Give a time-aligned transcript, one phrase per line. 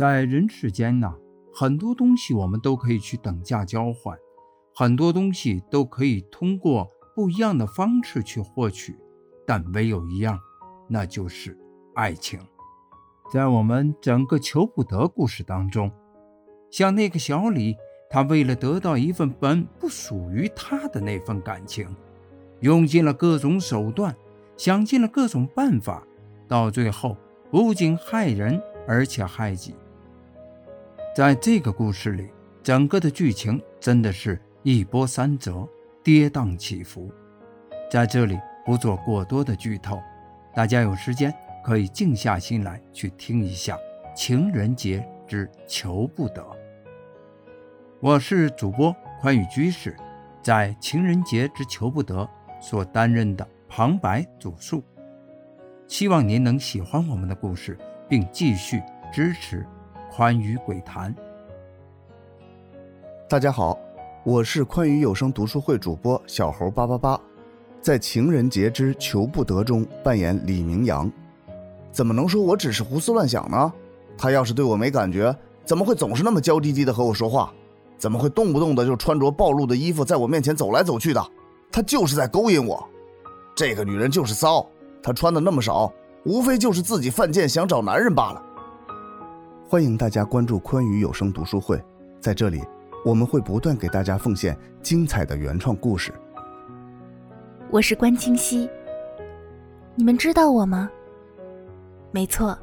[0.00, 1.14] 在人世间呢，
[1.52, 4.16] 很多东西我们都可以去等价交换，
[4.74, 8.96] 很多东西都可以通过不一样的方式去获取，
[9.46, 10.40] 但唯有一样，
[10.88, 11.54] 那就是
[11.94, 12.40] 爱情。
[13.30, 15.92] 在我们整个求不得故事当中，
[16.70, 17.76] 像那个小李，
[18.08, 21.86] 他为了得到一份本不属于他的那份感情，
[22.60, 24.16] 用尽了各种手段，
[24.56, 26.02] 想尽了各种办法，
[26.48, 27.18] 到最后
[27.50, 29.74] 不仅害人，而且害己。
[31.20, 32.30] 在这个故事里，
[32.62, 35.68] 整个的剧情真的是一波三折、
[36.02, 37.12] 跌宕起伏。
[37.90, 40.00] 在这里不做过多的剧透，
[40.54, 41.30] 大家有时间
[41.62, 43.76] 可以静下心来去听一下
[44.16, 46.40] 《情人节之求不得》。
[48.00, 49.94] 我是主播宽裕居士，
[50.40, 52.26] 在《情人节之求不得》
[52.62, 54.82] 所担任的旁白主述。
[55.86, 57.76] 希望您能喜欢我们的故事，
[58.08, 59.66] 并继续支持。
[60.12, 61.14] 宽裕鬼谈，
[63.28, 63.78] 大家好，
[64.24, 67.18] 我是宽于有声读书会主播小猴八八八，
[67.80, 71.10] 在情人节之求不得中扮演李明阳。
[71.92, 73.72] 怎么能说我只是胡思乱想呢？
[74.18, 77.52] 他要是对我没感觉，怎么会总是那么娇滴滴的和我说话？
[77.96, 81.24] 怎么会动不动的就穿着暴露的衣服在我面前走来走去的？
[81.70, 82.84] 他就是在勾引我。
[83.54, 84.66] 这个女人就是骚，
[85.00, 85.92] 她穿的那么少，
[86.24, 88.42] 无非就是自己犯贱想找男人罢了。
[89.70, 91.80] 欢迎大家关注宽裕有声读书会，
[92.18, 92.60] 在这里，
[93.04, 96.12] 我们会不断给大家奉献精彩的原创故事。
[97.70, 98.68] 我是关清溪，
[99.94, 100.90] 你们知道我吗？
[102.10, 102.58] 没错，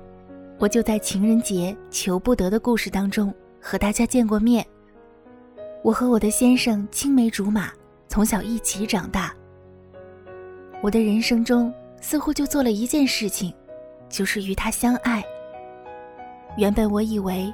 [0.59, 4.67] 我就在情人节求不得的故事当中和大家见过面。
[5.85, 7.71] 我和我的先生青梅竹马，
[8.09, 9.33] 从小一起长大。
[10.81, 13.53] 我的人生中似乎就做了一件事情，
[14.09, 15.23] 就是与他相爱。
[16.57, 17.53] 原本我以为，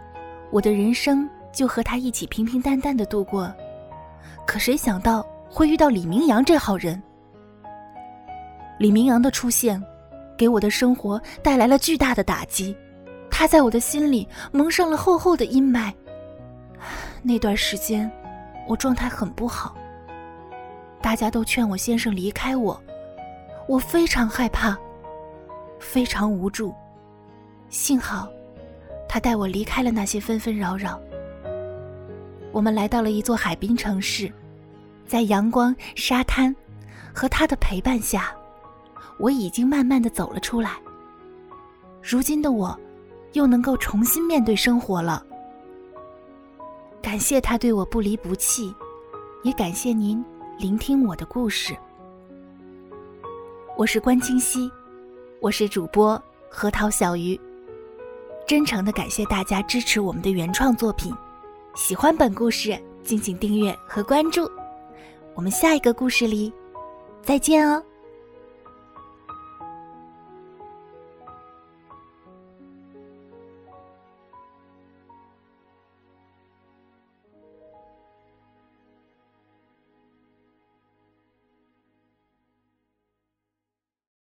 [0.49, 3.53] 我的人生就和他一起平平淡淡的度过，
[4.47, 7.01] 可谁想到会遇到李明阳这号人。
[8.79, 9.81] 李明阳的出现，
[10.37, 12.75] 给我的生活带来了巨大的打击，
[13.29, 15.93] 他在我的心里蒙上了厚厚的阴霾。
[17.21, 18.09] 那段时间，
[18.69, 19.75] 我状态很不好，
[21.01, 22.81] 大家都劝我先生离开我，
[23.67, 24.77] 我非常害怕，
[25.77, 26.73] 非常无助，
[27.67, 28.29] 幸好。
[29.13, 30.99] 他带我离开了那些纷纷扰扰，
[32.51, 34.27] 我们来到了一座海滨城市，
[35.05, 36.55] 在阳光、沙滩
[37.13, 38.35] 和他的陪伴下，
[39.19, 40.71] 我已经慢慢的走了出来。
[42.01, 42.75] 如今的我，
[43.33, 45.23] 又能够重新面对生活了。
[46.99, 48.73] 感谢他对我不离不弃，
[49.43, 50.25] 也感谢您
[50.57, 51.77] 聆听我的故事。
[53.77, 54.71] 我是关清溪，
[55.39, 56.19] 我是主播
[56.49, 57.39] 核桃小鱼。
[58.45, 61.13] 真诚的感谢大家支持我们的原创作品，
[61.75, 64.49] 喜欢本故事，敬请订阅和关注。
[65.33, 66.51] 我们下一个故事里
[67.21, 67.81] 再见哦。